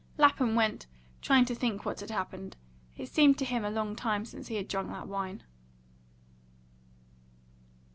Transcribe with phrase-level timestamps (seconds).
[0.17, 0.87] Lapham went,
[1.21, 2.57] trying to think what had happened.
[2.97, 5.43] It seemed to him a long time since he had drunk that wine.